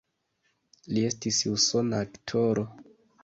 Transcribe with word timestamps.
Li 0.95 1.03
estis 1.09 1.43
usona 1.53 2.01
aktoro. 2.09 2.65